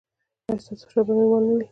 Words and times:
ایا 0.47 0.63
ستاسو 0.63 0.85
فشار 0.87 1.03
به 1.07 1.13
نورمال 1.17 1.43
نه 1.49 1.53
وي؟ 1.57 1.65